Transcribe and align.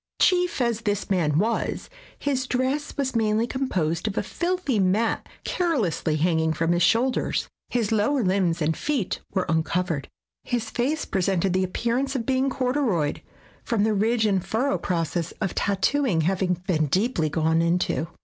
Chief 0.19 0.59
as 0.61 0.81
this 0.81 1.11
man 1.11 1.37
was, 1.37 1.87
his 2.17 2.47
dress 2.47 2.97
was 2.97 3.15
mainly 3.15 3.45
composed 3.45 4.07
of 4.07 4.17
a 4.17 4.23
filthy 4.23 4.79
mat 4.79 5.29
carelessly 5.43 6.15
hanging 6.15 6.53
from 6.53 6.71
his 6.71 6.81
shoulders. 6.81 7.47
His 7.69 7.91
lower 7.91 8.23
limbs 8.23 8.63
and 8.63 8.75
feet 8.75 9.19
were 9.35 9.45
uncovered. 9.47 10.09
His 10.43 10.71
face 10.71 11.05
presented 11.05 11.53
the 11.53 11.63
appear 11.63 11.99
ance 11.99 12.15
of 12.15 12.25
being 12.25 12.49
corduroyed 12.49 13.21
from 13.63 13.83
the 13.83 13.93
ridge 13.93 14.25
and 14.25 14.43
furrow 14.43 14.79
process 14.79 15.33
of 15.39 15.53
tattooing 15.53 16.21
having 16.21 16.55
been 16.65 16.87
deeply 16.87 17.29
gone 17.29 17.61
into. 17.61 18.07